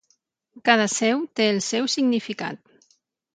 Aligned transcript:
Cada 0.69 0.87
seu 0.93 1.21
té 1.41 1.47
el 1.51 1.61
seu 1.67 1.91
significat. 1.97 2.75